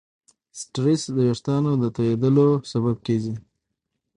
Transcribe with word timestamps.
سټرېس 0.59 1.03
د 1.15 1.17
وېښتیانو 1.27 1.71
تویېدلو 1.95 2.47
سبب 2.71 2.97
کېږي. 3.05 3.33